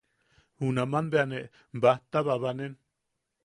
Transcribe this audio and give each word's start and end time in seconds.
Junaman 0.63 1.11
bea 1.11 1.25
ne 1.27 1.39
bajta 1.83 2.27
babanen. 2.31 2.73